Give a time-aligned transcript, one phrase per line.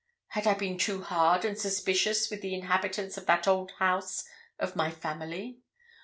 [0.29, 4.23] Had I been too hard and suspicious with the inhabitants of that old house
[4.57, 5.59] of my family?